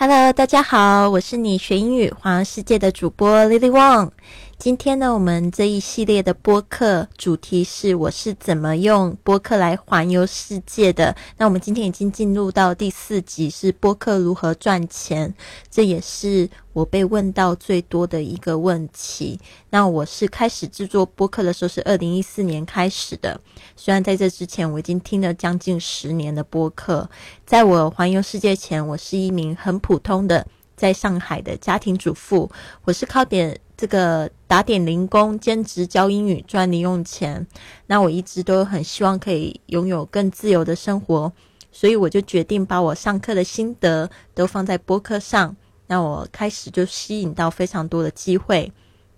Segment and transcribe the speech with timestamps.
[0.00, 4.10] Hello，大家好，我是你学英语环游世界的主播 Lily Wang。
[4.58, 11.14] 今天呢，我们这一系列的播客主题是我是怎么用播客来环游世界的。
[11.36, 15.32] 那我们今天已经进入到第四集，是播客如何赚钱。
[15.70, 19.38] 这也是我被问到最多的一个问题。
[19.70, 23.40] 那我是开始制作播客的时候是二零一四年开始的，
[23.76, 27.08] 虽然在这之前我已经听了将近十年的播客。
[27.46, 32.50] 在我环游世界前，我是一名很普通的在上海的家庭主妇，
[32.82, 33.60] 我是靠点。
[33.78, 37.46] 这个打点零工兼职教英语赚零用钱，
[37.86, 41.32] 那我一直都很希望可以拥有更自由的生活，
[41.70, 45.54] 所以我就决定把我上课的心得都放在播客上。
[45.86, 48.72] 那我开始就吸引到非常多的机会。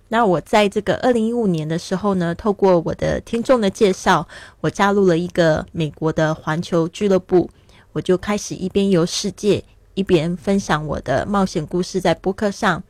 [0.08, 4.28] 那我在这个二零一五年的时候呢，透过我的听众的介绍，
[4.60, 7.48] 我加入了一个美国的环球俱乐部，
[7.92, 12.82] 我就开始一边游世界，一边分享我的冒险故事在播客上。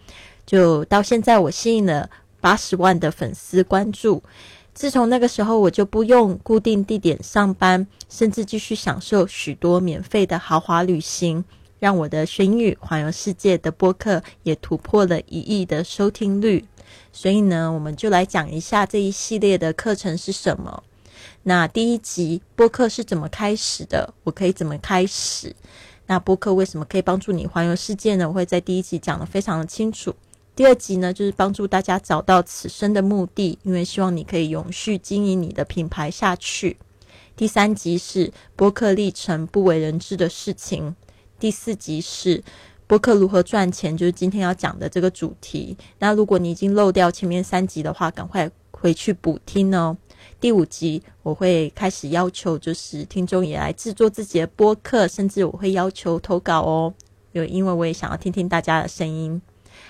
[0.51, 4.21] 就到现在，我吸引了八十万的粉丝关注。
[4.75, 11.45] 自从那个时候，我就不用固定地点上班，甚至继续享受许多免费的豪华旅行，
[11.79, 16.65] 让我的学英语环游世界的播客也突破了一亿的收听率。
[17.13, 20.83] 所以呢，我们就来讲一下这一系列的课程是什么。
[21.45, 24.13] 那第一集播客是怎么开始的？
[24.25, 25.55] 我可以怎么开始？
[26.07, 28.27] 那播客为什么可以帮助你环游世界呢？
[28.27, 30.13] 我会在第一集讲的非常的清楚。
[30.61, 36.77] 第二集呢，就是帮助大家找到此生的目的，因为希望你可以永续经营你的品牌下去。
[37.35, 40.95] 第三集是播客历程不为人知的事情。
[41.39, 42.45] 第四集是
[42.87, 45.75] 播客如何赚钱，就是今天要讲的这个主题。
[45.99, 49.97] 那如果你已经漏掉前面三集的话，赶快回去补听哦。
[50.39, 56.93] 第五集我会开始要求，就是听众也来制作自己的播客，甚至我会要求投稿哦，
[57.33, 59.41] 有因为我也想要听听大家的声音。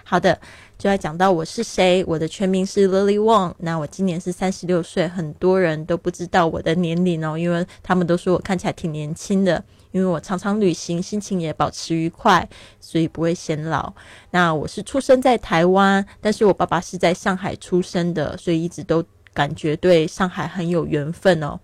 [0.04, 0.38] 好的，
[0.76, 2.04] 就要讲到我是谁。
[2.06, 3.54] 我的全名是 Lily Wong。
[3.58, 9.62] 那我今年是三十六岁，很多人都不知道我的年龄哦，因为他们都说我看起来挺年轻的。
[9.92, 12.48] 因为我常常旅行，心情也保持愉快，
[12.78, 13.92] 所以不会显老。
[14.30, 19.04] 那我是出生在台湾，但是我爸爸是在上海出生的，所以一直都
[19.34, 21.58] 感觉对上海很有缘分哦。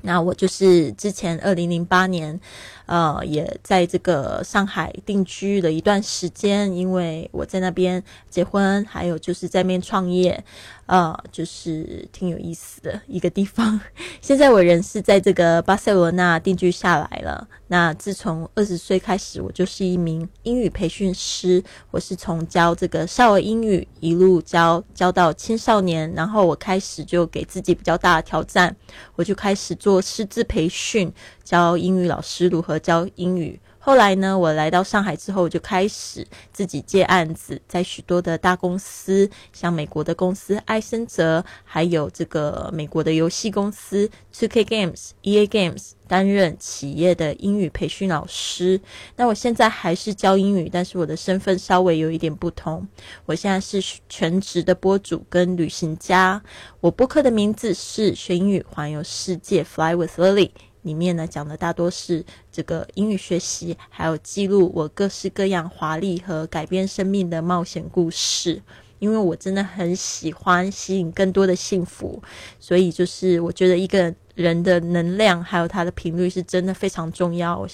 [0.00, 2.40] 那我就是之前二零零八年。
[2.86, 10.44] 呃，也在这个上海定居了一段时间，因为我在那边结婚，还有就是在那边创业，
[10.86, 13.80] 呃，就是挺有意思的一个地方。
[14.20, 17.48] 现在我人是在这个巴塞罗那定居下来了。
[17.68, 28.76] 那自从二十岁开始，我就是一名英语培训师，我是从教这个少儿英语一路教教到青少年，然后我开始就给自己比较大的挑战，
[29.16, 31.10] 我就开始做师资培训。
[31.42, 33.60] 教英语老师如何教英语。
[33.78, 48.80] 后来呢，我来到上海之后，就开始自己接案子，在许多的大公司，像美国的公司艾森哲，还有这个美国的游戏公司 Two K Games、E A Games，担任企业的英语培训老师。
[49.16, 52.88] 那我现在还是教英语，但是我的身份稍微有一点不同。
[53.26, 56.42] 我现在是全职的播主跟旅行家。
[56.80, 60.48] 我播客的名字是学英语环游世界，Fly with Lily。
[60.84, 68.62] 里面呢讲的大多是这个英语学习，还有记录我各式各样华丽和改变生命的冒险故事。
[69.00, 72.22] 因为我真的很喜欢吸引更多的幸福，
[72.58, 77.66] 所以就是我觉得一个人的能量还有他的频率是真的非常重要。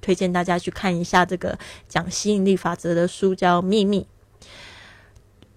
[0.00, 4.06] 推荐大家去看一下这个讲吸引力法则的书，叫《秘密》。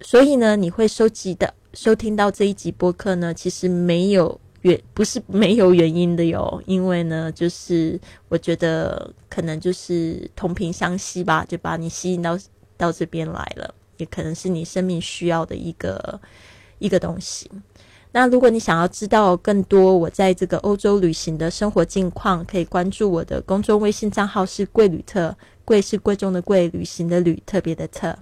[0.02, 4.42] 所以呢，你会收集的收听到这一集播客呢，其实没有。
[4.64, 12.38] 原不是没有原因的哟，因为呢，就是我觉得可能就是同频相吸吧，就把你吸引到
[12.76, 16.20] 到这边来了，也可能是你生命需要的一个
[16.80, 17.50] 一个东西。
[18.14, 25.36] 那如果你想要知道更多我在这个欧洲旅行的生活近况，可以关注我的公众微信账号是贵旅特，
[25.66, 28.18] 贵是贵重的贵，旅行的旅，特别的特。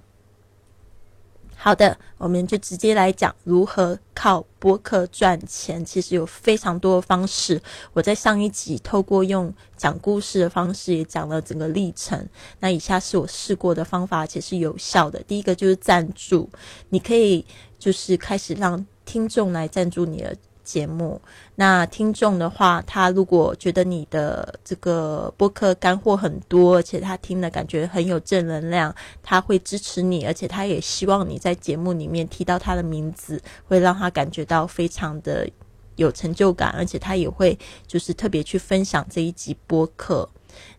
[1.54, 5.84] 好的，我们就直接来讲如何靠播客赚钱。
[5.84, 7.60] 其实有非常多的方式。
[7.92, 12.24] 我在上一集透过用讲故事的方式，也讲了整个历程。
[12.60, 15.20] 那以下是我试过的方法，而且是有效的。
[15.24, 16.48] 第一个就是赞助，
[16.90, 17.44] 你可以
[17.80, 20.36] 就是开始让听众来赞助你的。
[20.64, 21.20] 节目，
[21.62, 28.92] 那听众的话，他如果觉得你的这个播客干货很多，而且他听了感觉很有正能量，
[29.22, 35.48] 他会支持你，而且他也希望你在节目里面提到他的名字，会让他感觉到非常的
[35.94, 37.56] 有成就感，而且他也会
[37.86, 40.28] 就是特别去分享这一集播客。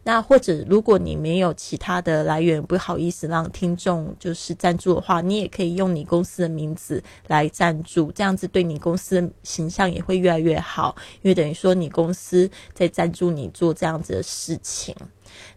[0.03, 14.95] 那或者如果你没有其他的来源，不好意思让听众就是赞助的话，你也可以用你公司的名字来赞助，这样子对你公司的形象也会越来越好，因为等于说你公司在赞助你做这样子的事情。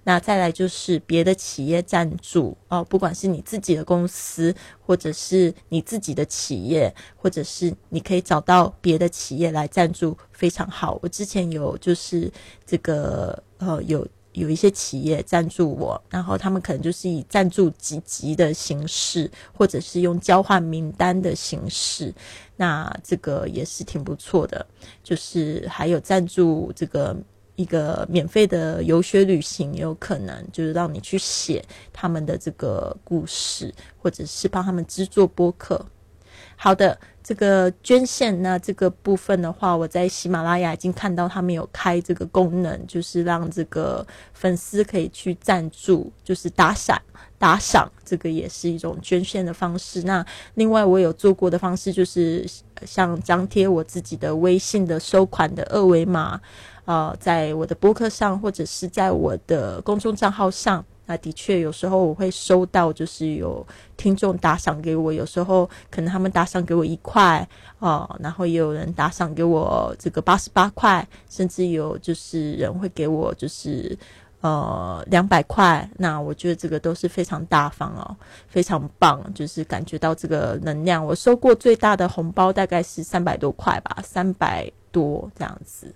[0.04, 10.98] 那再来就是别的企业赞助哦，不管是你自己的公司，或者是你自己的企业，或者是你可以找到别的企业来赞助，非常好。
[11.02, 12.32] 我之前有就是
[12.64, 22.14] 这个呃有有一些企业赞助我，然后他们可能就是以赞助几级的形式，或者是用交换名单的形式，
[22.56, 24.66] 那这个也是挺不错的。
[25.02, 27.16] 就是还有赞助这个。
[27.58, 35.82] 一个免费的游学旅行，有可能就是让你去写他们的这个故事，或者是帮他们制作播客。
[36.54, 46.96] 好的，这个捐献那这个部分的话，我在喜马拉雅已经看到他们有开这个功能，就是让这个粉丝可以去赞助，就是打赏
[47.36, 50.02] 打赏，这个也是一种捐献的方式。
[50.02, 50.24] 那
[50.54, 52.46] 另外我有做过的方式，就是
[52.84, 56.40] 像张贴我自己的微信的收款的二维码。
[56.84, 63.64] 呃，在我的博客上，或者是在我的公众账号上，那的确有时候我会收到，就是有
[63.96, 67.48] 听众打赏给我，有时候可能他们打赏给我一块
[67.78, 73.96] 哦，然后也有人打赏给我这个八十八块，甚至有就是人会给我就是
[74.40, 78.16] 呃两百块，那我觉得这个都是非常大方哦，
[78.48, 81.04] 非常棒，就是感觉到这个能量。
[81.04, 85.94] 我收过最大的红包大概是三百多块吧，三百多这样子。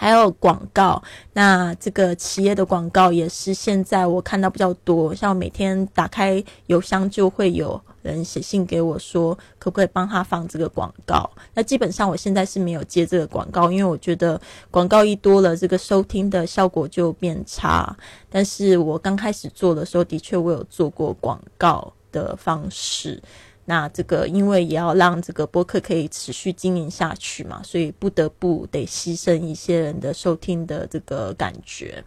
[0.00, 1.02] 还有广告，
[1.32, 5.12] 那这个企业的广告也是现在我看到比较多。
[5.12, 11.28] 像每天打开邮箱，就会有人写信给我说，可不可以帮他放这个广告？
[11.52, 14.40] 那基本上我现在是没有接这个广告，因为我觉得
[14.70, 17.96] 广告一多了，这个收听的效果就变差。
[18.30, 23.20] 但是我刚开始做的时候，的确我有做过广告的方式。
[23.70, 32.02] 那这个，因为也要让这个播客可以持续经营下去嘛，所以不得不得牺牲一些人的收听的这个感觉。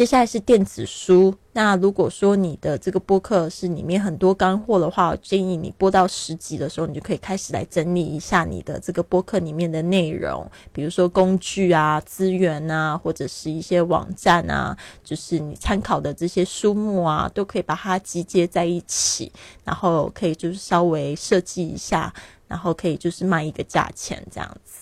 [0.00, 1.34] 接下来是电子书。
[1.52, 14.74] 那如果说你的这个播客是里面很多干货的话，我建议你播到十集的时候，你就可以开始来整理一下你的这个播客里面的内容，比如说工具啊、资源啊，或者是一些网站啊，
[15.04, 19.30] 就是你参考的这些书目啊，都可以把它集结在一起，
[19.64, 22.10] 然后可以就是稍微设计一下，
[22.48, 24.79] 然后可以就是卖一个价钱这样子。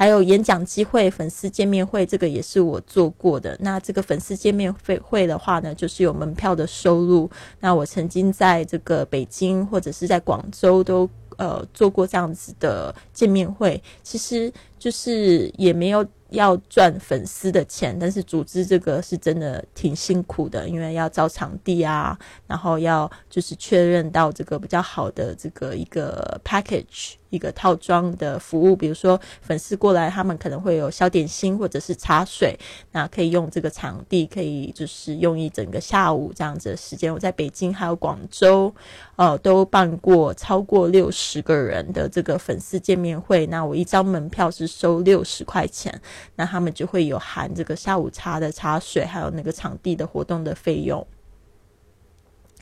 [0.00, 3.54] 还有演讲机会、粉丝见面会，这个也是我做过的。
[3.60, 7.30] 那这个粉丝见面会会的话呢，就是有门票的收入。
[7.60, 11.06] 那我曾经在这个北京或者是在广州都
[11.36, 16.02] 呃做过这样子的见面会，其实就是也没有。
[16.30, 32.56] 要赚粉丝的钱，但是组织这个是真的挺辛苦的，因为要找场地啊，然后要就是确认到这个比较好的这个一个 package 一个套装的服务，比如说粉丝过来，他们可能会有小点心或者是茶水，
[32.92, 37.12] 那可以用这个场地，可以就是用一整个下午这样子的时间。
[37.12, 38.72] 我在北京还有广州，
[39.16, 46.00] 呃，都办过超过六十个人的这个粉丝见面会，那我一张门票是收六十块钱。
[46.36, 51.06] 那他们就会有含这个下午茶的茶水，还有那个场地的活动的费用。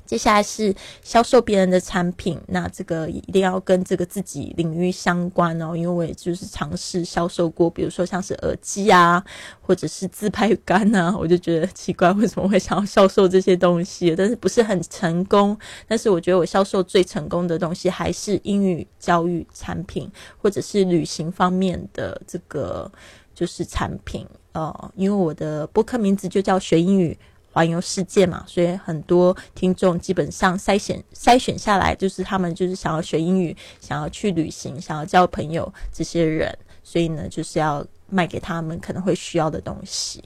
[0.08, 9.22] 接下来是销售别人的产品，那这个一定要跟这个自己领域相关哦，因为我也就是尝试销售过，比如说像是耳机啊，
[9.60, 14.16] 或者是自拍杆啊，我就觉得奇怪，为什么会想要销售这些东西？
[14.16, 15.54] 但是不是很成功？
[15.86, 22.90] 但是我觉得我销售最成功的东西还是英语教育产品，或者是旅行方面的这个。
[23.34, 27.16] 就是产品哦，因为我的播客名字就叫学英语
[27.52, 40.22] 环游世界嘛，所以很多听众基本上筛选筛选下来，就是他们就是想要学英语，想要去旅行，想要交朋友这些人，所以呢，就是要卖给他们可能会需要的东西。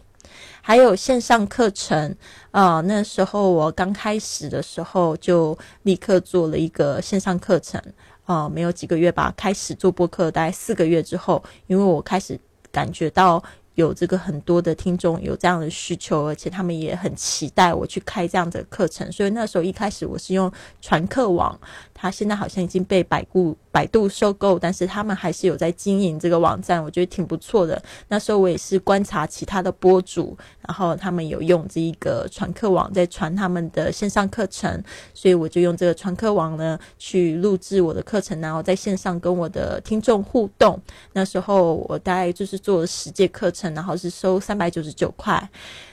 [0.60, 2.14] 还有线上课程
[2.50, 7.80] 啊，那时候我刚开始的时候就立刻做了一个线上课程
[8.24, 12.38] 啊，没有几个月吧，开始做播客，大概四个月之后，因为我开始。
[12.72, 21.58] 感觉到有这个很多的听众有这样的需求，而且他们也很期待我去开这样的课程，所以那时候一开始我是用传课网，
[22.02, 27.80] 它现在好像已经被百度百度收购，但是他们还是有在经营这个网站，我觉得挺不错的。
[28.08, 34.82] 那时候我也是观察其他的博主，然后他们有用这一个传课网在传他们的线上课程，
[35.14, 40.76] 所以我就用这个传课网呢去录制我的课程，然后在线上跟我的听众互动。
[41.12, 45.48] 那时候我大概就是做了十节课程，然后是收三百九十九块。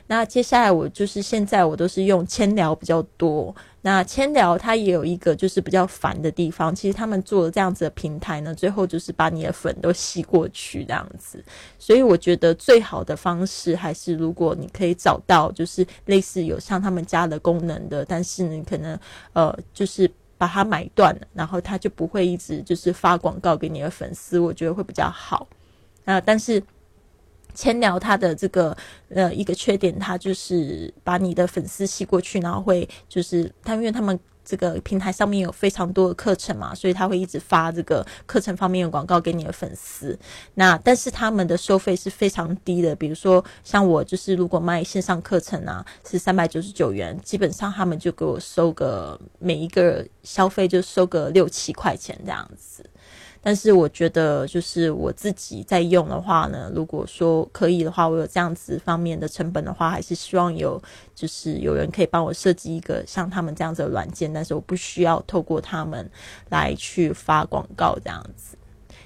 [0.07, 3.55] 那接下来我就是现在我都是用千聊比较多。
[3.81, 11.43] 那千聊它也有一个就是比较烦的地方，其实他们做这样子的平台呢，最后就是把你的粉都吸过去这样子。
[11.77, 18.99] 所以我觉得最好的方式还是如果你可以找到就是类似有像他们家的功能的，但是你可能
[19.33, 25.47] 呃就是把它买断了，然后他就不会一直就是发广告给你的粉丝，我觉得会比较好。
[26.05, 26.61] 啊，但是。
[27.53, 28.75] 千聊他的这个
[29.09, 40.17] 呃一个缺点，他就是把你的粉丝吸过去，然后会就是他因为他们这个平台上面有非常多的课程嘛，所以他会一直发这个课程方面的广告给你的粉丝。
[40.55, 52.83] 那但是他们的收费是非常低的，比如说像我就是如果卖线上课程啊，是三百九十九元，基本上他们就给我收个每一个消费就收个六七块钱这样子。
[53.41, 60.81] 但是我觉得，就是我自己在用的话呢，如果说可以的话，我有这样子方面的成本的话，还是希望有，
[61.15, 66.09] 就是有人可以帮我设计一个像他们这样子的软件，但是我不需要透过他们
[66.49, 68.57] 来去发广告这样子。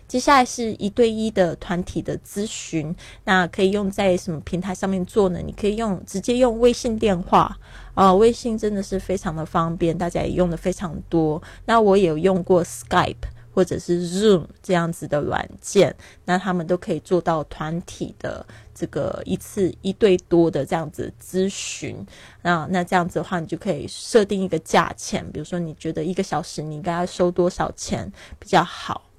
[0.07, 5.39] 接下来是一对一的团体的咨询，那可以用在什么平台上面做呢？
[5.43, 7.55] 你可以用直接用微信电话，
[7.93, 11.41] 呃，微信真的是非常的方便，大家也用的非常多。
[11.65, 13.15] 那我也有用过 Skype。
[13.53, 15.95] 或者是 Zoom 这样子的软件，
[16.25, 22.05] 那他们都可以做到团体的这个一次一对多的这样子咨询。
[22.41, 29.09] 那那这样子的话，你就可以设定一个价钱，比如说你觉得一个小时你应该要收多少钱比较好。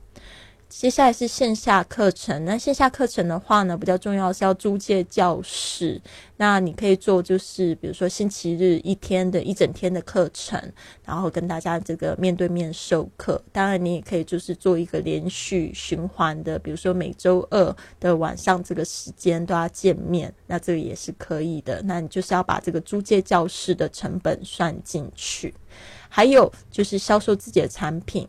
[0.76, 2.44] 接下来是线下课程。
[2.44, 6.02] 那线下课程的话呢，比较重要是要租借教室。
[6.36, 10.60] 那你可以做，就是比如说星期日一天的一整天的课程，
[11.04, 13.40] 然后跟大家这个面对面授课。
[13.52, 21.80] 当然，你也可以就是做一个连续循环的，比如说每周二的晚上这个时间都要见面，那这个也是可以的。
[21.84, 25.54] 那你就是要把这个租借教室的成本算进去，
[26.08, 28.28] 还有就是销售自己的产品。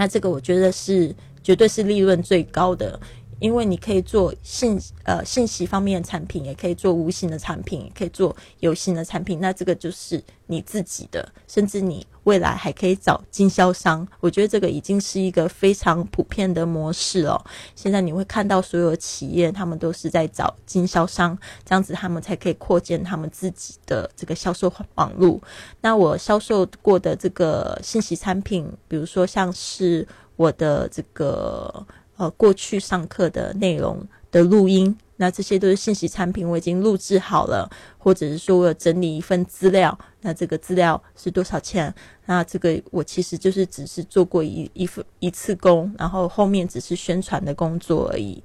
[0.00, 2.98] 那这个我觉得是绝对是利润最高的，
[3.40, 9.40] 因为你可以做信呃信息方面的产品，也可以做无形的产品，也可以做有形的产品。
[9.40, 14.06] 那这个就是你自己的，甚至你未来还可以找经销商。
[14.20, 17.42] 我觉得这个已经是一个非常普遍的模式哦。
[17.74, 25.40] 现在你会看到所有企业他们都是在找经销商，这样子他们才可以扩建他们自己的这个销售网络。
[25.80, 30.06] 那我销售过的这个信息产品，比如说像是。
[30.36, 31.86] 我的这个
[32.20, 41.92] 呃过去上课的内容的录音，那这些都是信息产品，我已经录制好了，或者是说我有整理一份资料，那这个资料是多少钱？
[42.26, 48.42] 那这个我其实就是只是做过一一份一次工，然后后面只是宣传的工作而已。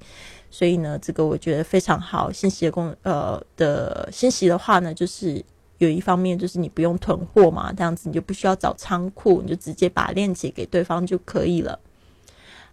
[0.50, 2.32] 所以呢，这个我觉得非常好。
[2.32, 5.44] 信息的工呃的信息的话呢，就是
[5.76, 11.78] 有一方面就是你不用囤货嘛，这样子你就不需要找仓库，你就直接把链接给对方就可以了。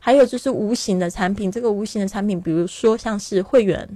[0.05, 3.87] 还有就是无形的产品，这个无形的产品，比如说像是会员，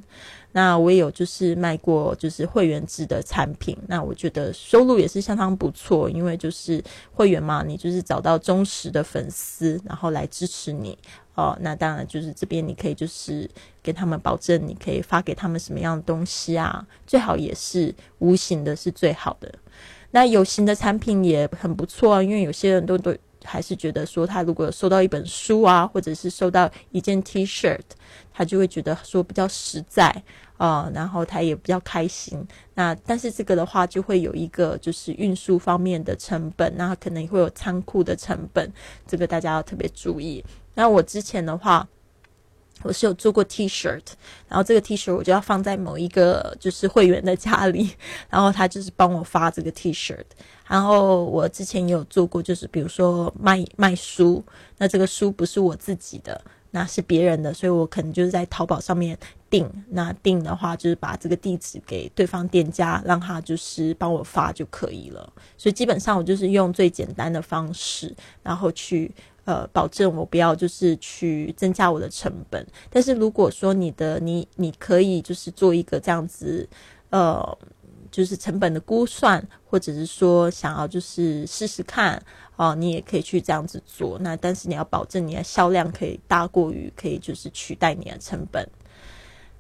[0.54, 10.98] 那我也有就是卖过就是会员制的产品，那我觉得收入也是相当不错，因为就是会员嘛，你就是找到忠实的粉丝，然后来支持你
[11.36, 11.58] 哦。
[11.60, 13.50] 那当然就是这边你可以就是
[13.84, 19.54] 跟他们保证，你可以发给他们什么样的东西啊，最好也是无形的，是最好的。
[20.12, 23.14] 那有形的产品也很不错啊，因为有些人都都。
[23.48, 27.80] 还是觉得说，他如果收到一本书啊，或者是收到一件 T 恤，
[28.34, 30.24] 他就会觉得说比较实在
[30.58, 32.46] 啊，然后他也比较开心。
[32.76, 38.72] 那但是这个的话，就会有一个就是运输方面的成本，那可能会有仓库的成本，
[39.08, 40.44] 这个大家要特别注意。
[40.76, 41.88] 那我之前的话。
[42.84, 43.90] 我是有做过 T 恤，
[44.48, 47.90] 然后这个 T 恤我就要放在某一个就是会员的家里，
[48.30, 50.16] 然后他就是帮我发这个 T 恤。
[50.68, 54.44] 然后我之前也有做过，就是比如说卖卖书，
[54.78, 56.40] 那这个书不是我自己的，
[56.72, 59.18] 那是别人的，所以我可能就是在淘宝上面
[59.50, 59.68] 订。
[59.90, 65.34] 那订的话就是把这个地址给对方店家，让他就是帮我发就可以了。
[65.58, 69.12] 所以基本上我就是用最简单的方式，然后去。
[69.48, 72.68] 呃，保证我不要就是去增加我的成本。
[72.90, 76.68] 但是如果说你的你你可以就是做一个这样子，
[77.12, 77.58] 呃，
[78.12, 82.22] 就是成本的估算，或者是说想要就是试试看
[82.58, 84.20] 哦，你也可以去这样子做。
[84.20, 88.68] 那但是你要保证你的销量可以大过于可以就是取代你的成本。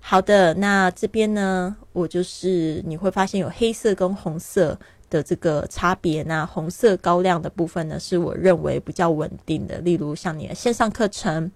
[0.02, 4.78] 好的，那这边呢，我就是你会发现有黑色跟红色
[5.10, 6.24] 的这个差别。
[6.24, 11.52] 那红色高亮的部分呢，是我认为比较稳定的，例如像你的线上课程，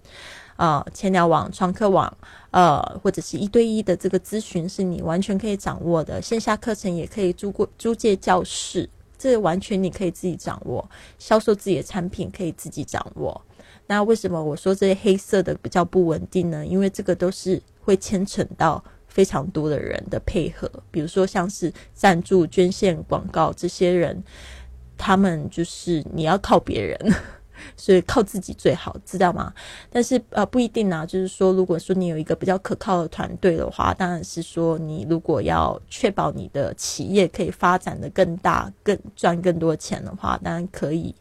[0.56, 2.16] 啊，千鸟网、创客网，
[2.50, 6.20] 呃，或者是一对一的这个咨询，是你完全可以掌握的。
[6.20, 10.88] 线下课程也可以租过租借教室，这完全你可以自己掌握。
[11.18, 13.40] 销售自己的产品可以自己掌握。
[13.86, 16.64] 那为什么我说这些黑色的比较不稳定呢？
[16.64, 17.62] 因为这个都是。
[17.84, 18.80] 会牵扯到
[19.12, 24.24] 非常多的人的配合，比如说像是赞助、捐献、广告这些人，
[24.96, 26.98] 他们就是你要靠别人，
[27.76, 29.52] 所以靠自己最好，知道吗？
[29.90, 41.14] 但是呃不一定啊，就是说如果说你有一个比较可靠的团队的话，当然是说你如果要确保你的企业可以发展的更大、更赚更多钱的话，当然可以。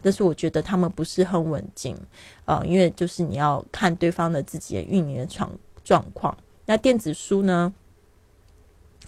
[0.00, 1.96] 但是我觉得他们不是很稳定，
[2.44, 5.50] 呃，因为就是你要看对方的自己的运营的状。
[5.84, 6.32] 状况，
[6.66, 7.72] 那电子书呢？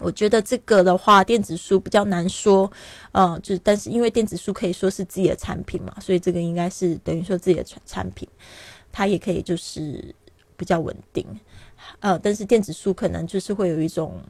[0.01, 2.69] 我觉得这个的话，电子书比较难说，
[3.13, 8.29] 呃，就但是因为电子书可以说是自己的产品嘛，所以这个应该是等于说自己的产产品，
[8.91, 10.13] 它也可以就是
[10.57, 11.25] 比较稳定，
[12.01, 14.21] 呃，但是电子书可能就是会有一种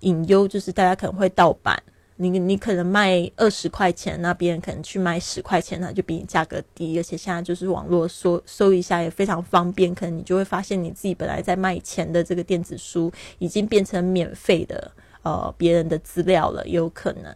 [0.00, 1.80] 隐忧，就是大家可能会盗版。
[2.16, 14.92] 你你可能卖二十块钱，那别人可能去卖十块钱，那就比你价格低，而且现在就是网络搜搜一下也非常方便，可能你就会发现你自己本来在卖钱的这个电子书，已经变成免费的
[15.22, 17.34] 呃别人的资料了，有可能。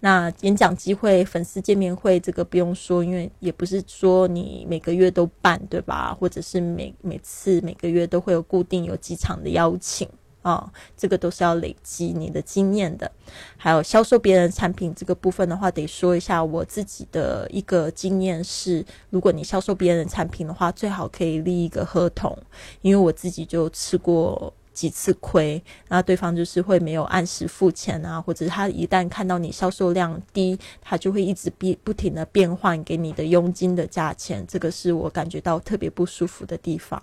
[0.00, 6.12] 那演讲机会、粉丝见面会，这个不用说，因为也不是说你每个月都办，对吧？
[6.12, 10.06] 或者是每每次每个月都会有固定有几场的邀请。
[10.44, 13.10] 啊，这个都是要累积你的经验的。
[13.56, 22.36] 还有销售别人产品这个部分的话，得说一下我自己的一个经验是：如果你销售别人产品的话，最好可以立一个合同，
[22.82, 25.62] 因为我自己就吃过几次亏。
[25.88, 37.02] 那对方就是会没有按时付钱啊，或者他一旦看到你销售量低，他就会一直变不停的变换给你的佣金的价钱，这个是我感觉到特别不舒服的地方。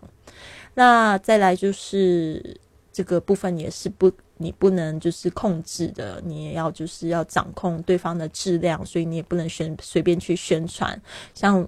[0.75, 2.61] 那再来就是。
[2.91, 11.01] 这个部分也是不，你不能就是控制的，你也要就是要掌控对方的质量，所以你也不能宣随便去宣传。
[11.33, 11.67] 像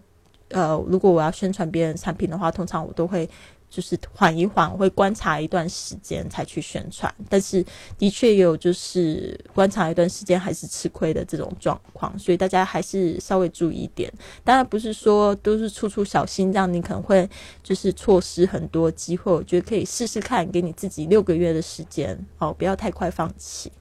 [0.50, 3.30] 呃，如果我要宣传别人产品的话，通常我都会。
[3.74, 7.66] 就是缓一缓，会观察一段时间才去宣传，但是
[7.98, 14.14] 的确有就是观察一段时间还是吃亏的这种状况，所以大家还是稍微注意一点。
[14.44, 17.28] 当然不是说都是处处小心，这样你可能会
[17.64, 19.32] 就是错失很多机会。
[19.32, 23.72] 我觉得可以试试看，给你自己六个月的时间哦，不要太快放弃。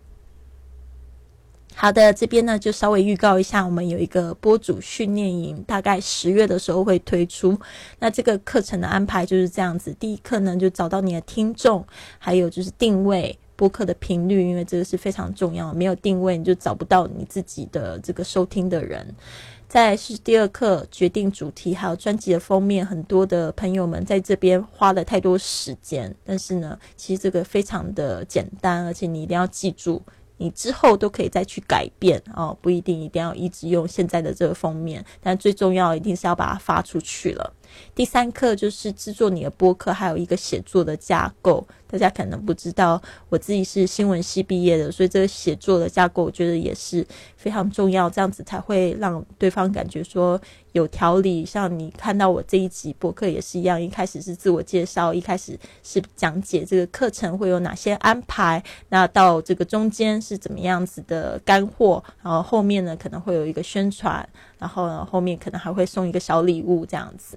[1.75, 7.59] 好的，这边呢就稍微预告一下，我们有一个播主训练营，大概十月的时候会推出。
[7.99, 11.85] 那这个课程的安排就是这样子：第一课呢就找到你的听众，
[12.19, 15.75] 还有就是定位播客的频率，因为这个是非常重要。
[15.75, 19.15] 没有定位，你就找不到你自己的这个收听的人。
[19.67, 22.85] 再是第二课决定主题，还有专辑的封面。
[22.85, 30.01] 很多的朋友们在这边花了太多时间，但是呢，其实这个非常的简单，而且你一定要记住。
[30.43, 37.53] 你之后都可以再去改变哦，不一定一定要一直用现在的这个封面，但最重要一定是要把它发出去了。
[37.95, 41.67] 第三课就是制作你的播客，还有一个写作的架构。
[41.89, 47.07] 大家可能不知道，我自己是新闻系毕业的，所以这个写作的架构，我觉得也是
[47.37, 50.41] 非常重要，这样子才会让对方感觉说
[50.73, 51.45] 有条理。
[51.45, 64.27] 像你看到我这一集播客也是一样，一开始是自我介绍，一开始是讲解这个课程会有哪些安排，那到这个中间是怎么样子的干货，然后后面呢可能会有一个宣传，
[64.59, 67.37] 然后呢后面可能还会送一个小礼物这样子。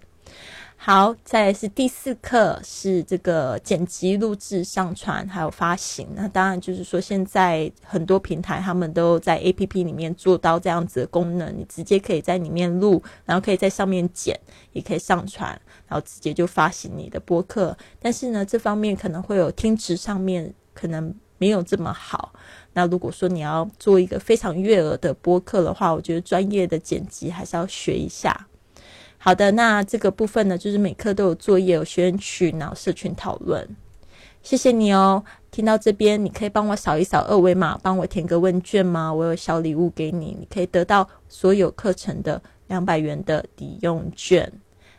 [0.78, 6.08] 好，再是第四课，是这个剪辑、录制、上传，还有发行。
[6.14, 14.40] 那当然就是说，现在很多平台他们都在 A P P 里面做到这样子的功能，你直接可以在里面录，然后可以在上面剪，
[14.74, 17.76] 也可以上传，然后直接就发行你的播客。
[18.00, 22.34] 但是呢，这方面可能会有听值上面可能没有这么好。
[22.74, 28.48] 那如果说你要做一个非常悦耳的播客的话，我觉得专业的剪辑还是要学一下。
[29.26, 33.68] 好的，那这个部分呢，就是每课都有作业，有学员群，然后社群讨论。
[34.44, 39.12] 谢谢你哦，听到这边，你可以帮我扫一扫二维码，帮我填个问卷吗？
[39.12, 44.54] 我有小礼物给你，你可以得到所有课程的两百元的抵用券。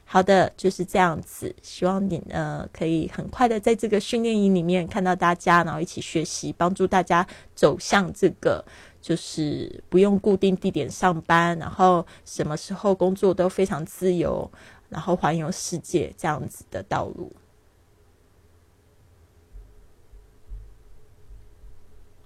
[0.04, 1.54] 好的，就是这样子。
[1.62, 8.64] 希望你呃可以很快的在这个训练营里面看到大家，然后一起学习，帮助大家走向这个
[9.06, 14.50] 就是不用固定地点上班，然后什么时候工作都非常自由，
[14.88, 17.30] 然后环游世界这样子的道路。